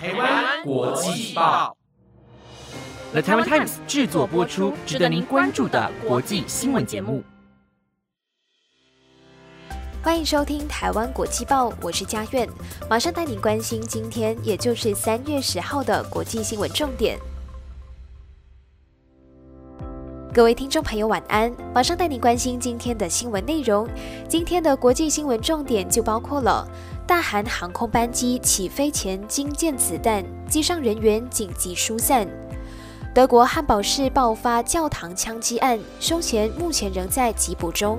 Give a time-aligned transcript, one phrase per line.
[0.00, 1.76] 台湾国际报
[3.12, 7.22] ，The Taiwan Times 制作播出，值得您关注的国际新闻节目。
[10.02, 12.48] 欢迎收听台湾国际报，我是嘉苑，
[12.88, 17.18] 马上带您关心今天，也就是三月十号的国际新闻重点。
[20.32, 21.52] 各位听众朋友，晚安！
[21.74, 23.86] 马上带您关心今天的新闻内容。
[24.28, 26.66] 今天的国际新闻重点就包括了：
[27.10, 32.24] 大韩航空班机起飞前惊见子弹，机上人员紧急疏散；
[33.12, 37.98] 德国汉堡市爆发教堂枪击案，凶嫌目前仍在缉捕中；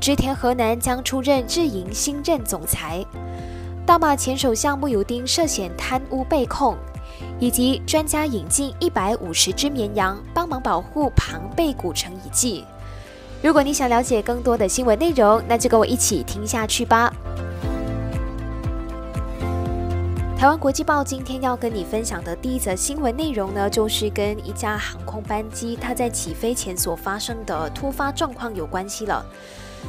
[0.00, 3.04] 织田河南将出任日营新任总裁；
[3.84, 6.74] 大马前首相穆尤丁涉嫌贪污被控。
[7.38, 12.64] 以及专家引进一百五十只绵羊，帮忙保护庞贝古城遗迹。
[13.42, 17.12] 如果你想了解更多的新闻内容，那就跟我一起听下去吧。
[20.42, 29.24] 台湾国际报今天要跟你分享的第一则新闻内容呢，就是跟一架航空班机它在起飞前所发生的突发状况有关系了。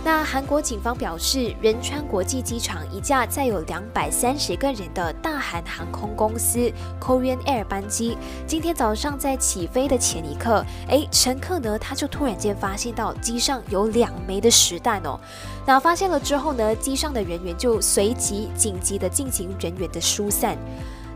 [0.02, 15.18] 那韩国警方表示，仁川国际机场一架载有两百三十个人的大韩航空公司 Korean Air 班机，今天早上在起飞的前一刻，哎，乘客呢他就突然间发现到机上有两枚的实弹哦。
[15.66, 20.58] 那发现了之后呢，机上的人员就随即紧急的进行人员的疏散。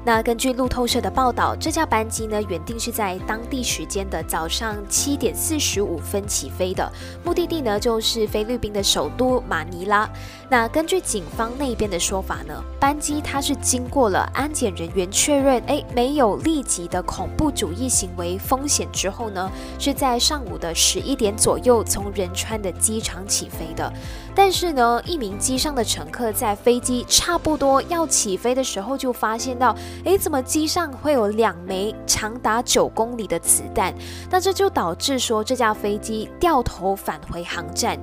[0.08, 6.90] 那根据路透社的报道，这架班机呢原定是在当地时间的早上七点四十五分起飞的，
[7.26, 10.10] 目的地呢就是菲律宾的首都马尼拉。
[10.50, 23.92] 那根据警方那边的说法呢，班机它是经过了安检人员确认，哎，没有立即的恐怖主义行为风险之后呢，是在上午的十一点左右从仁川的机场起飞的。
[24.34, 29.76] 但是呢，一名机上的乘客在飞机差不多要起飞的时候就发现到。
[30.06, 33.94] 诶，怎么机上会有两枚长达九公里的子弹？
[34.30, 38.00] 那这就导致说这架飞机掉头返回航站。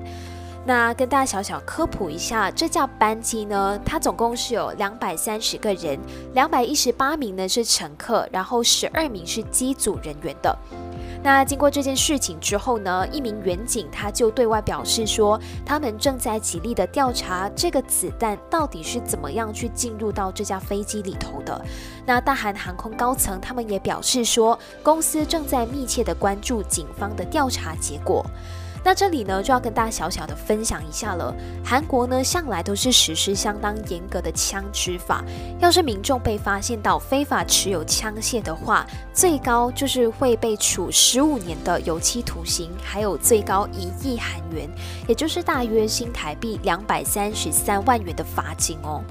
[0.66, 5.98] 那跟大家小小科普一下，这架班机呢，它总共是有两百三十个人，
[6.32, 10.56] 两百一十八名呢是乘客，然后十二名是机组人员的。
[11.22, 21.62] 那经过这件事情之后呢，一名远警他就对外表示说，他们正在极力的调查这个子弹到底是怎么样去进入到这架飞机里头的。
[22.06, 28.24] 那大韩航空高层他们也表示说，公司正在密切的关注警方的调查结果。
[28.84, 31.34] 那这里呢，就要跟大家小小的分享一下了。
[31.64, 35.24] 韩国呢，向来都是实施相当严格的枪支法。
[35.58, 44.68] 要是民众被发现到非法持有枪械的话，最高就是会被处十五年的有期徒刑，还有最高一亿韩元，
[45.08, 49.02] 也就是大约新台币两百三十三万元的罚金哦。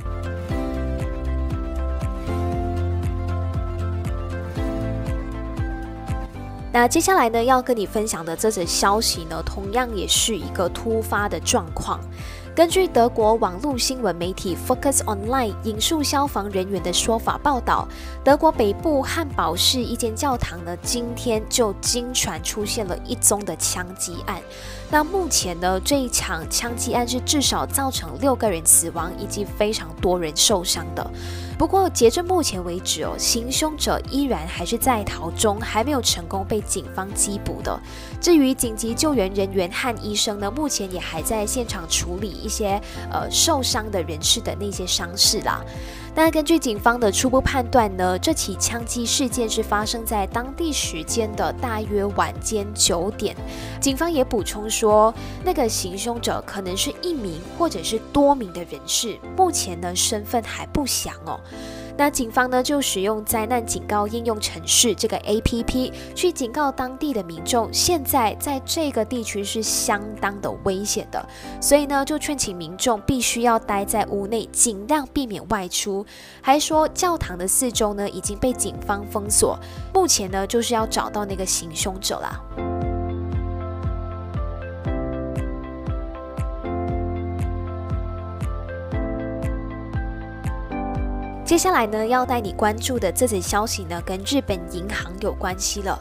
[6.74, 12.00] 那接下来呢，要跟你分享的这则消息呢，同样也是一个突发的状况。
[12.56, 17.88] 根据德国网络新闻媒体 Focus Online 引述消防人员的说法报道，
[18.24, 24.42] 德国北部汉堡市一间教堂呢，今天就经传出现了一宗的枪击案。
[24.90, 31.12] 那目前呢，这一场枪击案是至少造成六个人死亡，以及非常多人受伤的。
[31.58, 37.80] 不过，截至目前为止哦，行凶者依然还是在逃中，还没有成功被警方缉捕的。
[38.20, 42.82] 至于紧急救援人员和医生呢，目前也还在现场处理一些
[43.12, 45.64] 呃受伤的人士的那些伤势啦。
[46.16, 53.36] 那根据警方的初步判断呢，这起枪击事件是发生在当地时间的大约晚间九点。
[53.82, 55.12] 警方也补充说，
[55.44, 61.40] 那个行凶者可能是一名或者是多名的人士，目前呢身份还不详哦。
[61.96, 71.24] 那警方呢就使用灾难警告应用程式这个 A P P 去警告当地的民众，现在在这个地区是相当的危险的，
[71.62, 76.04] 所以呢就劝请民众必须要待在屋内，尽量避免外出。
[76.42, 79.60] 还说教堂的四周呢已经被警方封锁，
[79.94, 82.73] 目前呢就是要找到那个行凶者啦。
[91.46, 96.00] 接下来呢，要带你关注的这则消息呢，跟日本银行有关系了。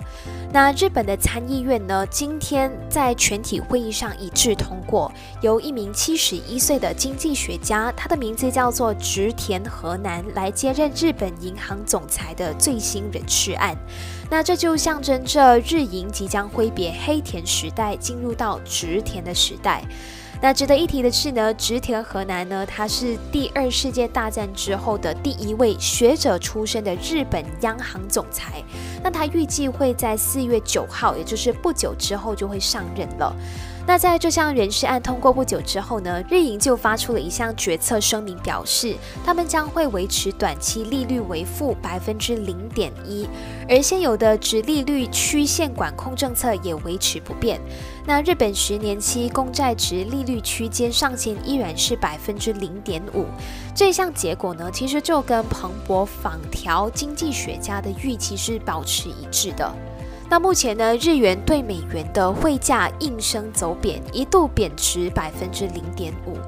[0.52, 5.10] 那日本的参议院呢，今天在全体会议上一致通过，
[5.40, 13.76] 由一名七十一岁的经济学家，他的名字叫做植田和南，来接任日本银行总裁的最新人事案。
[14.30, 19.82] 那这就象征着日银即将挥别黑田时代，进入到植田的时代。
[20.42, 28.60] 那值得一提的是呢，植田河南呢，他是第二世界大战之后的第一位学者出身的日本央行总裁。
[29.04, 33.32] 那他预计会在四月九号，也就是不久之后就会上任了。
[33.84, 43.28] 那在这项人事案通过不久之后呢，日银就发出了一项决策声明，表示他们将会维持短期利率为负百分之零点一，
[43.68, 47.60] 而现有的直利率曲线管控政策也维持不变。
[48.06, 53.26] 那日本十年期公债值利率区间上限依然是百分之零点五。
[53.74, 59.70] 这项结果呢，其实就跟彭博访调经济学家的预期是保持一致的。
[60.32, 66.38] 那目前呢，日元对美元的汇价应声走贬，一度贬值百分之零点五。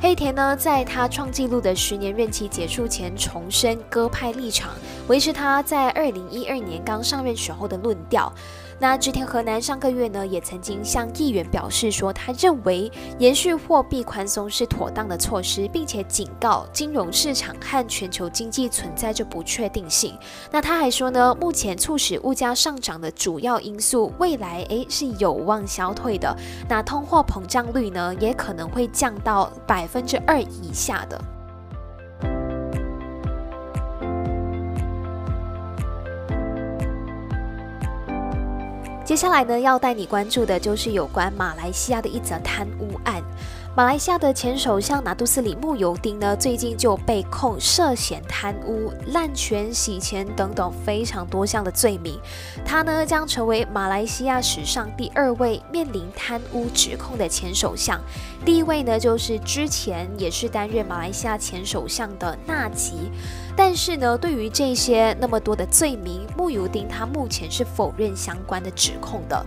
[0.00, 4.70] 黑田呢，在他创纪录的十年任期结束前，重申鸽派立场，
[5.08, 8.32] 维持他在二零一二年刚上任时候的论调。
[8.78, 20.18] 那织田河南上个月呢，也曾经向议员表示说，他认为延续货币宽松是妥当的措施，并且警告金融市场和全球经济存在着不确定性。
[20.50, 26.36] 那他还说呢，目前促使物价上涨的主要因素，未来诶是有望消退的。
[26.68, 31.20] 那通货膨胀率呢，也可能会降到百分之二以下的。
[39.04, 43.22] 接下来呢，要带你关注的就是有关马来西亚的一则贪污案。
[43.76, 52.18] 马来西亚的前首相拿督斯里慕尤丁呢，最近就被控涉嫌贪污、滥权、洗钱等等非常多项的罪名。
[52.64, 58.00] 他呢，将成为马来西亚史上第二位面临贪污指控的前首相。
[58.42, 63.10] 第一位呢，就是之前也是担任马来西亚前首相的纳吉。
[63.56, 69.44] 但是呢，对于这些那么多的罪名，穆尤丁他目前是否认相关的指控的。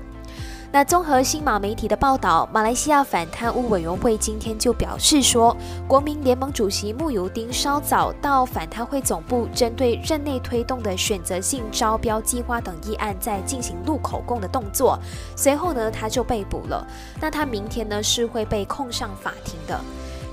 [0.70, 5.56] 那综合新马媒体的报道，马来西亚反贪污委员会今天就表示说，
[5.88, 15.00] 国民联盟主席穆尤丁稍早到反贪会总部，针对任内推动的选择性招标计划等议案在进行录口供的动作。
[15.38, 16.86] 随后呢，他就被捕了。
[17.22, 19.80] 那他明天呢是会被控上法庭的。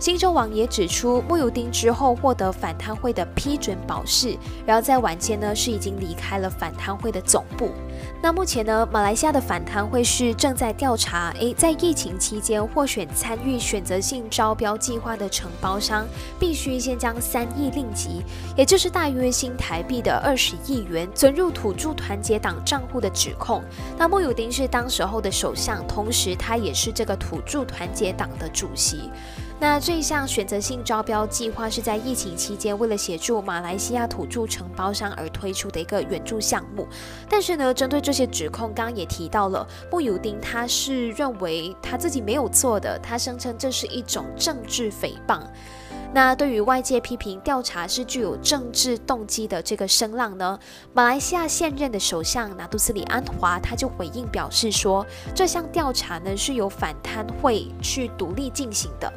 [0.05, 4.37] 新州网也指出，穆尤丁之后获得反贪会的批准保释，
[4.67, 7.71] 然后在晚间呢是已经离开了反贪会的总部。
[8.21, 16.07] 那目前呢，马来西亚的反贪会是正在调查，诶，在疫情期间获选参与选择性招标计划的承包商，
[16.39, 18.23] 必须先将三亿令吉，
[18.59, 23.63] 也就是大约新台币的二十亿元，存入土著团结党账户的指控。
[23.97, 29.09] 那穆尤丁是当时候的首相，同时他也是这个土著团结党的主席。
[29.61, 36.87] 那这一项选择性招标计划是在疫情期间，为了协助马来西亚土著承包商而推出的一个援助项目。
[37.31, 45.41] 但是呢，针对这些指控，刚刚也提到了穆尤丁，他是认为他自己没有做的，他声称这是一种政治诽谤。
[46.13, 50.59] 那对于外界批评调查是具有政治动机的这个声浪呢，
[50.93, 59.13] 马来西亚现任的首相拿督斯里安华他就回应表示说，这项调查呢是由反贪会去独立进行的。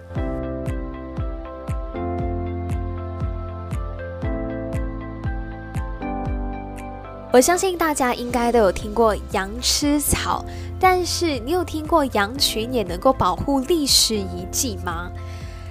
[7.37, 10.43] 我相信大家应该都有听过羊吃草，
[10.79, 15.07] 但是你有听过羊群也能够保护历史遗迹吗？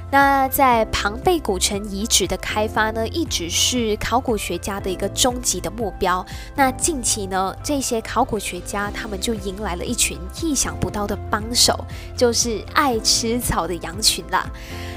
[0.09, 6.25] 那在庞贝古城遗址的开发呢，一直是考古学家的一个终极的目标。
[6.55, 11.77] 那近期呢，这些考古学家他们就迎来了一群意想不到的帮手，
[12.17, 14.49] 就是爱吃草的羊群啦。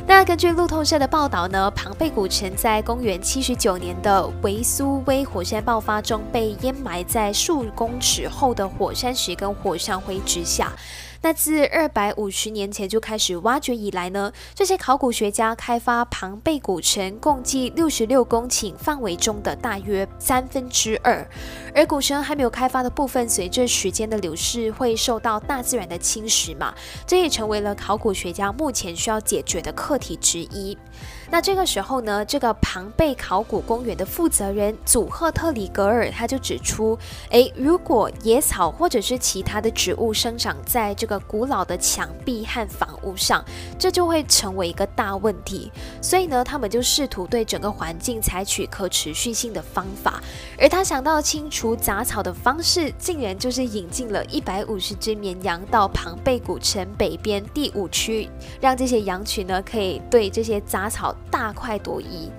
[0.08, 10.72] 那根据路透社的报道呢，庞贝古城在公元七十九年的维苏威火山爆发中被淹埋在数公尺厚的火山石跟火山灰之下。
[11.22, 21.28] 那自二百五十年前就开始挖掘以来呢，这些考古学家开发庞贝古城共计六十六公顷范围中的大约三分之二，
[21.76, 26.74] 而古城还没有开发的部分，随着时间的流逝会受到大自然的侵蚀嘛，
[27.06, 30.78] 这也成为了考古学家目前需要解决的课题之一。
[31.32, 36.98] 那这个时候呢，这个庞贝考古公园的负责人祖赫特里格尔他就指出，
[37.30, 43.44] 诶，如果野草或者是其他的植物生长在这个古老的墙壁和房屋上，
[43.80, 45.72] 这就会成为一个大问题。
[46.02, 50.22] 所以呢，他们就试图对整个环境采取可持续性的方法。
[50.60, 58.30] 而他想到清除杂草的方式，竟然就是引进了一百五十只绵羊到庞贝古城北边第五区，
[58.62, 61.16] 让这些羊群呢可以对这些杂草。
[61.32, 62.30] 大快朵颐。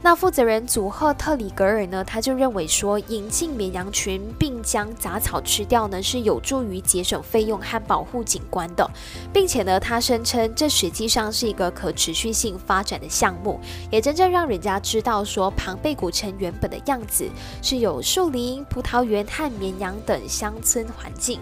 [0.00, 8.88] 那负责人祖赫特里格尔呢，他就认为说，引进绵羊群并将杂草吃掉呢，是有助于节省费用和保护景观的，
[9.32, 13.58] 并且呢，他声称这实际上是一个可持续性发展的项目，
[13.90, 17.28] 也真正让人家知道说，庞贝古城原本的样子
[17.60, 21.40] 是有树林、葡萄园和绵羊等乡村环境。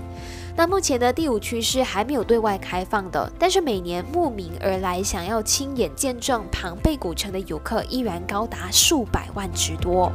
[0.57, 10.11] 那目前的第五区是还没有对外开放的，但是每年慕名而来想要亲眼见证庞贝古城的游客依然高达数百万之多。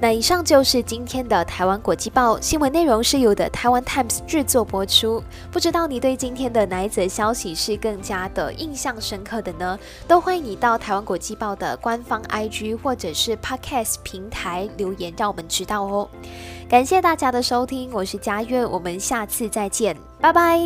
[0.00, 5.22] 那以上就是今天的台湾国际报新闻内容，是由的台湾 Times 制作播出。
[5.52, 9.78] 不知道你对今天的哪一则消息是更加的印象深刻的呢？
[10.08, 16.08] 都欢迎你到台湾国际报的官方 IG 或者是 Podcast 平台留言，让我们知道哦。
[16.72, 20.58] 感谢大家的收听，我是佳苑，我们下次再见，拜拜。